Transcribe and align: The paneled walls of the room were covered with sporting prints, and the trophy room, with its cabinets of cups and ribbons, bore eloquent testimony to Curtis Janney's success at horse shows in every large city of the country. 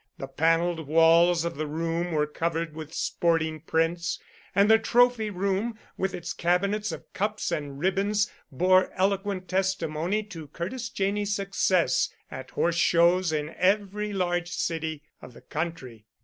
The 0.17 0.25
paneled 0.27 0.87
walls 0.87 1.45
of 1.45 1.57
the 1.57 1.67
room 1.67 2.11
were 2.11 2.25
covered 2.25 2.73
with 2.73 2.91
sporting 2.91 3.59
prints, 3.59 4.19
and 4.55 4.67
the 4.67 4.79
trophy 4.79 5.29
room, 5.29 5.77
with 5.95 6.15
its 6.15 6.33
cabinets 6.33 6.91
of 6.91 7.03
cups 7.13 7.51
and 7.51 7.77
ribbons, 7.77 8.27
bore 8.51 8.89
eloquent 8.95 9.47
testimony 9.47 10.23
to 10.23 10.47
Curtis 10.47 10.89
Janney's 10.89 11.35
success 11.35 12.09
at 12.31 12.49
horse 12.49 12.77
shows 12.77 13.31
in 13.31 13.51
every 13.53 14.11
large 14.11 14.49
city 14.49 15.03
of 15.21 15.33
the 15.35 15.41
country. 15.41 16.07